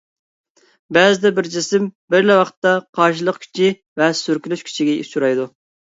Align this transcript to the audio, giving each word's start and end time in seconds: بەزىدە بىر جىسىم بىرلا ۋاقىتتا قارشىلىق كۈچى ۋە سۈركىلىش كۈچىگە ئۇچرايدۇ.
بەزىدە 0.97 1.31
بىر 1.41 1.49
جىسىم 1.57 1.85
بىرلا 2.15 2.39
ۋاقىتتا 2.41 2.73
قارشىلىق 3.01 3.41
كۈچى 3.47 3.71
ۋە 4.05 4.13
سۈركىلىش 4.27 4.69
كۈچىگە 4.69 5.01
ئۇچرايدۇ. 5.03 5.53